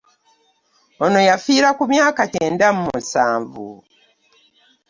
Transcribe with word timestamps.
Ono 1.03 1.19
yafiira 1.29 1.69
ku 1.77 1.83
myaka 1.91 2.21
kyenda 2.31 2.67
mu 2.75 2.83
musanvu 2.89 3.67